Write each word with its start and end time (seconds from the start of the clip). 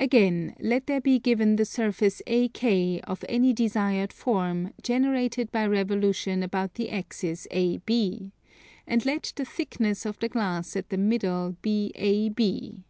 Again, 0.00 0.56
let 0.58 0.86
there 0.86 1.02
be 1.02 1.18
given 1.18 1.56
the 1.56 1.66
surface 1.66 2.22
AK, 2.26 3.02
of 3.04 3.22
any 3.28 3.52
desired 3.52 4.14
form, 4.14 4.72
generated 4.82 5.52
by 5.52 5.66
revolution 5.66 6.42
about 6.42 6.72
the 6.76 6.88
axis 6.90 7.46
AB, 7.50 8.32
and 8.86 9.04
let 9.04 9.34
the 9.36 9.44
thickness 9.44 10.06
of 10.06 10.18
the 10.20 10.30
glass 10.30 10.74
at 10.74 10.88
the 10.88 10.96
middle 10.96 11.54
be 11.60 11.92
AB. 11.96 12.82